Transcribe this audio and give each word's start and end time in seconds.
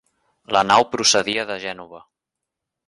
La 0.57 0.63
nau 0.69 0.87
procedia 0.95 1.47
de 1.53 1.59
Gènova. 1.67 2.05